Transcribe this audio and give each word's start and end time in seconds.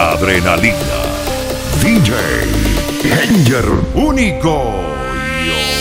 adrenalina. 0.00 1.00
DJ 1.82 2.10
Danger 3.02 3.68
único. 3.94 5.79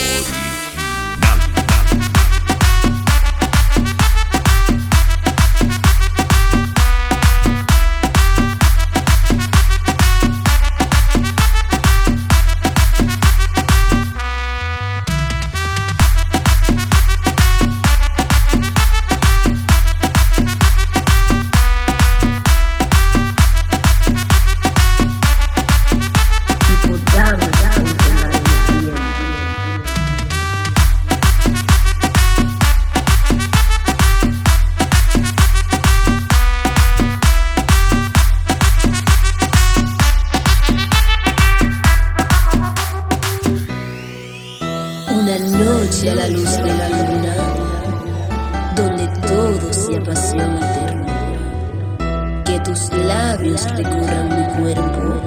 recorran 53.75 54.29
mi 54.29 54.45
cuerpo 54.62 55.21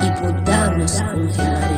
y 0.00 0.10
podamos 0.20 1.02
congelar 1.02 1.73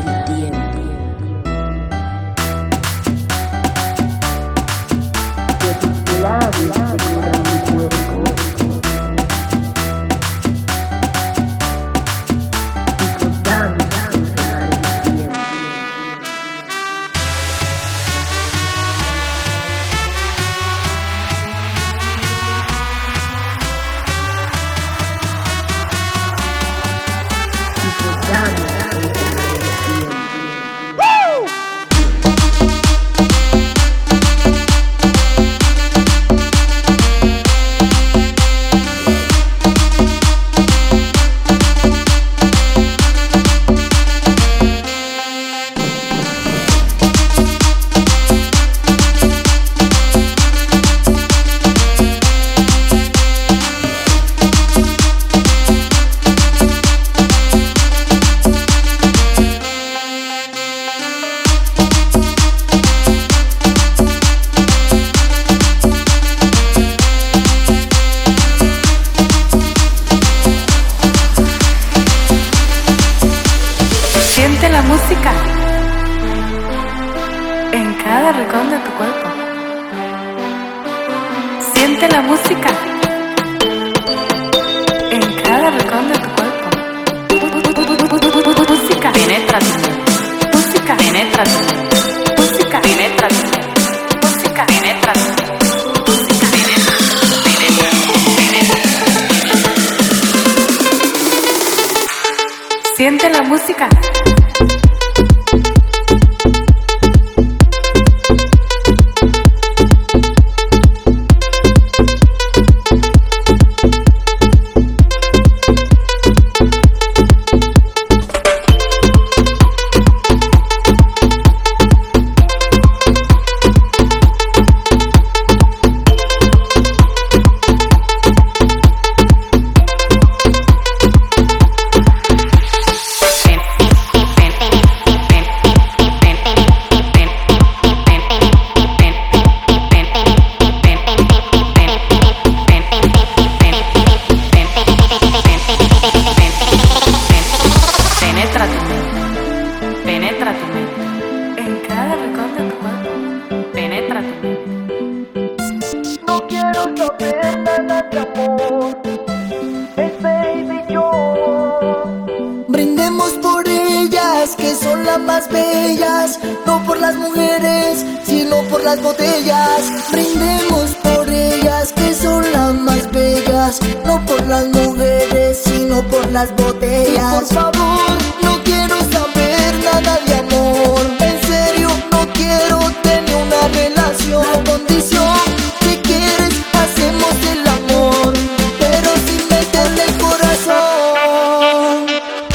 que 164.55 164.75
son 164.77 165.05
las 165.05 165.19
más 165.19 165.49
bellas, 165.51 166.39
no 166.67 166.85
por 166.85 167.01
las 167.01 167.17
mujeres, 167.17 168.05
sino 168.25 168.63
por 168.65 168.85
las 168.85 169.03
botellas. 169.03 169.81
Brindemos 170.13 170.91
por 171.03 171.29
ellas 171.29 171.93
que 171.93 172.15
son 172.15 172.45
las 172.53 172.75
más 172.75 173.11
bellas, 173.11 173.81
no 174.05 174.25
por 174.25 174.47
las 174.47 174.67
mujeres, 174.69 175.63
sino 175.65 176.03
por 176.03 176.31
las 176.31 176.55
botellas. 176.55 177.45
Por 177.45 177.47
favor, 177.47 178.11
no 178.43 178.63
quiero 178.63 178.97
saber 179.11 179.75
nada 179.83 180.21
de 180.27 180.35
amor. 180.37 181.01
En 181.21 181.41
serio, 181.49 181.89
no 182.13 182.29
quiero 182.33 182.79
tener 183.03 183.35
una 183.35 183.69
relación. 183.69 184.45
Condición 184.65 185.39
que 185.81 186.01
quieres, 186.03 186.55
hacemos 186.83 187.35
el 187.53 187.67
amor, 187.67 188.33
pero 188.79 189.11
sin 189.27 189.49
meterle 189.49 190.05
el 190.05 190.17
corazón. 190.19 192.07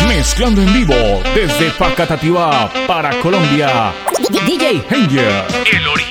Mezclando 0.08 0.62
en 0.62 0.74
vivo 0.74 1.00
desde 1.33 1.72
Facatativá 1.72 2.69
para 2.88 3.19
Colombia. 3.19 3.94
DJ 4.45 4.83
Hanger, 4.89 5.45
el 5.72 5.88
origen. 5.88 6.11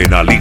adrenalina. 0.00 0.39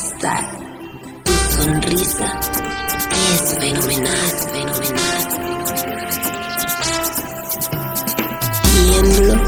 Tu 0.00 1.32
sonrisa 1.56 2.40
es 3.34 3.54
fenomenal, 3.58 4.30
fenomenal. 4.50 5.22
Tiemblo 8.62 9.39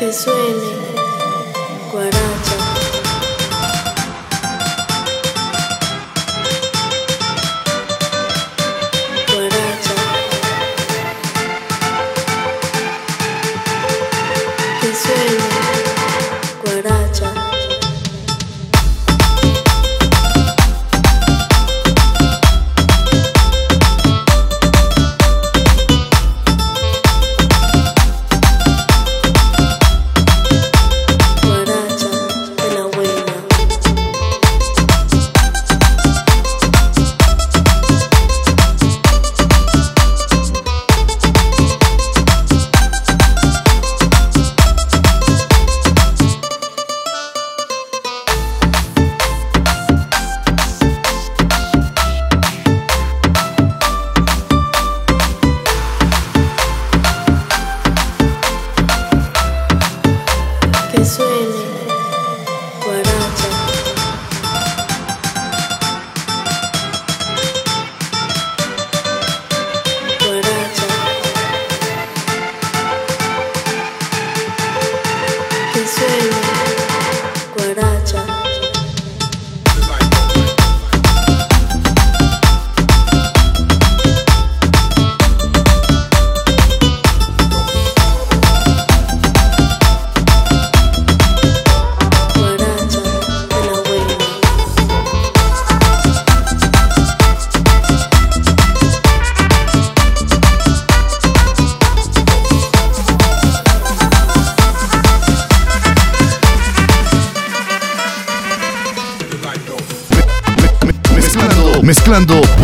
te 0.00 0.10
suene. 0.14 0.89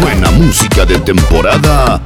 Buena 0.01 0.29
música 0.33 0.85
de 0.85 0.99
temporada 0.99 2.03